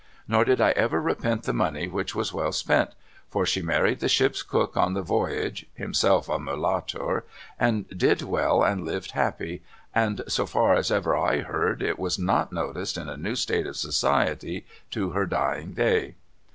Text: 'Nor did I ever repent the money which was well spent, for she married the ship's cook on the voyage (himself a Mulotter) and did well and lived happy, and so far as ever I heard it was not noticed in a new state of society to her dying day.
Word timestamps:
'Nor 0.27 0.45
did 0.45 0.59
I 0.59 0.71
ever 0.71 0.99
repent 0.99 1.43
the 1.43 1.53
money 1.53 1.87
which 1.87 2.15
was 2.15 2.33
well 2.33 2.51
spent, 2.51 2.95
for 3.29 3.45
she 3.45 3.61
married 3.61 3.99
the 3.99 4.09
ship's 4.09 4.41
cook 4.41 4.75
on 4.75 4.95
the 4.95 5.03
voyage 5.03 5.67
(himself 5.75 6.27
a 6.27 6.39
Mulotter) 6.39 7.21
and 7.59 7.87
did 7.95 8.23
well 8.23 8.63
and 8.63 8.83
lived 8.83 9.11
happy, 9.11 9.61
and 9.93 10.23
so 10.27 10.47
far 10.47 10.73
as 10.73 10.89
ever 10.91 11.15
I 11.15 11.41
heard 11.41 11.83
it 11.83 11.99
was 11.99 12.17
not 12.17 12.51
noticed 12.51 12.97
in 12.97 13.09
a 13.09 13.15
new 13.15 13.35
state 13.35 13.67
of 13.67 13.77
society 13.77 14.65
to 14.89 15.11
her 15.11 15.27
dying 15.27 15.73
day. 15.73 16.15